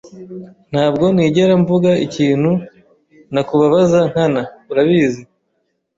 Ntabwo 0.71 1.05
nigera 1.15 1.53
mvuga 1.61 1.91
ikintu 2.05 2.51
nakubabaza 3.33 3.99
nkana, 4.11 4.41
urabizi. 4.71 5.21